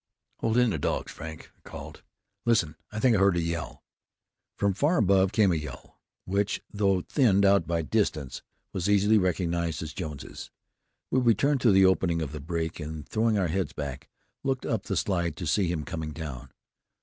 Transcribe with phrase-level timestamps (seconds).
[0.39, 2.01] "Hold in the dogs, Frank," I called.
[2.43, 2.75] "Listen.
[2.91, 3.83] I think I heard a yell."
[4.57, 8.41] From far above came a yell, which, though thinned out by distance,
[8.73, 10.49] was easily recognized as Jones's.
[11.11, 14.09] We returned to the opening of the break, and throwing our heads back,
[14.43, 16.51] looked up the slide to see him coming down.